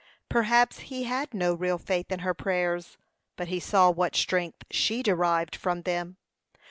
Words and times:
Perhaps 0.29 0.79
he 0.89 1.03
had 1.03 1.31
no 1.31 1.53
real 1.53 1.77
faith 1.77 2.11
in 2.11 2.21
her 2.21 2.33
prayers, 2.33 2.97
but 3.35 3.49
he 3.49 3.59
saw 3.59 3.91
what 3.91 4.15
strength 4.15 4.63
she 4.71 5.03
derived 5.03 5.55
from 5.55 5.83
them. 5.83 6.17